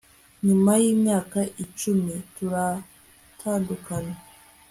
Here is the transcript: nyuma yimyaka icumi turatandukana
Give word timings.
nyuma 0.45 0.71
yimyaka 0.81 1.39
icumi 1.63 2.15
turatandukana 2.35 4.15